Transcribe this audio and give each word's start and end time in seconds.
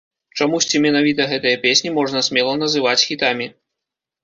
Чамусьці 0.43 0.81
менавіта 0.85 1.27
гэтыя 1.33 1.59
песні 1.67 1.93
можна 1.99 2.25
смела 2.29 2.57
называць 2.65 2.99
хітамі. 3.13 3.51